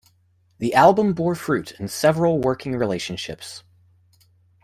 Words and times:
The 0.57 0.73
album 0.73 1.13
bore 1.13 1.35
fruit 1.35 1.73
in 1.73 1.87
several 1.87 2.39
working 2.39 2.75
relationships. 2.75 3.63